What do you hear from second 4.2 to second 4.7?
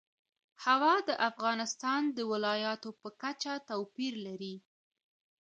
لري.